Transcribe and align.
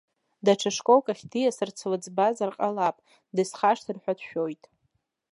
Даҽа 0.45 0.71
школк 0.77 1.05
ахь 1.11 1.23
диасырц 1.31 1.77
лыӡбазар 1.89 2.51
ҟалап, 2.57 2.97
дысхашҭыр 3.35 3.97
ҳәа 4.03 4.13
дшәоит. 4.17 4.63